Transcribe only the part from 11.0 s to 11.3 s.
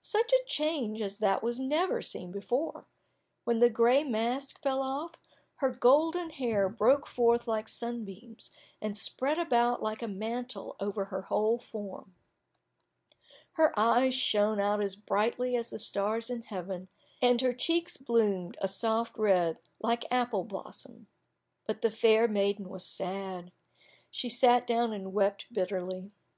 her